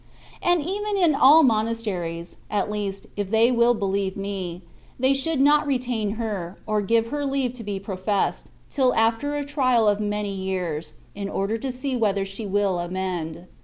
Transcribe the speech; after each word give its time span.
And 0.41 0.61
even 0.61 0.97
in 0.97 1.13
all 1.13 1.43
monas 1.43 1.83
teries 1.83 2.35
(at 2.49 2.71
least, 2.71 3.05
if 3.15 3.29
they 3.29 3.51
will 3.51 3.75
believe 3.75 4.17
me), 4.17 4.63
they 4.99 5.13
should 5.13 5.39
not 5.39 5.67
retain 5.67 6.13
her, 6.13 6.57
or 6.65 6.81
give 6.81 7.09
her 7.09 7.23
leave 7.23 7.53
to 7.53 7.63
be 7.63 7.79
^^professed,^' 7.79 8.45
till 8.71 8.95
after 8.95 9.35
a 9.37 9.43
trial 9.45 9.87
of 9.87 9.99
many 9.99 10.33
years, 10.33 10.93
in 11.13 11.29
order 11.29 11.55
to 11.59 11.71
see 11.71 11.95
whether 11.95 12.23
$he 12.23 12.47
will 12.47 12.79
amend. 12.79 13.45